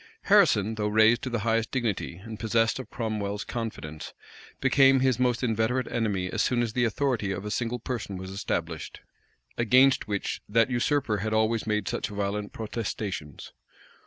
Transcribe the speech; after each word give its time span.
Harrison, 0.23 0.73
though 0.73 0.87
raised 0.87 1.21
to 1.21 1.29
the 1.29 1.41
highest 1.41 1.69
dignity, 1.69 2.15
and 2.15 2.39
possessed 2.39 2.79
of 2.79 2.89
Cromwell's 2.89 3.43
confidence, 3.43 4.15
became 4.59 4.99
his 5.01 5.19
most 5.19 5.43
inveterate 5.43 5.85
enemy 5.91 6.27
as 6.31 6.41
soon 6.41 6.63
as 6.63 6.73
the 6.73 6.85
authority 6.85 7.31
of 7.31 7.45
a 7.45 7.51
single 7.51 7.77
person 7.77 8.17
was 8.17 8.31
established, 8.31 9.01
against 9.59 10.07
which 10.07 10.41
that 10.49 10.71
usurper 10.71 11.17
had 11.17 11.35
always 11.35 11.67
made 11.67 11.87
such 11.87 12.07
violent 12.07 12.51
protestations. 12.51 13.53